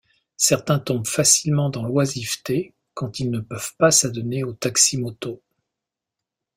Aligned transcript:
Certains 0.37 0.79
tombent 0.79 1.05
facilement 1.05 1.69
dans 1.69 1.83
l'oisiveté 1.83 2.73
quand 2.95 3.19
ils 3.19 3.29
ne 3.29 3.37
peuvent 3.39 3.75
pas 3.77 3.91
s’adonner 3.91 4.43
au 4.43 4.51
taxi-moto. 4.51 5.43